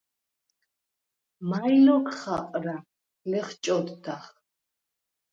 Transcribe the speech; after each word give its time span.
“მაჲ 1.49 1.71
ლოქ 1.85 2.07
ხაყრა?” 2.19 2.77
ლეხჭოდდახ. 3.29 4.23